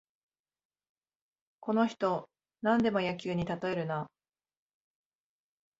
[1.59, 2.27] この人、
[2.63, 4.09] なんでも野球にたとえるな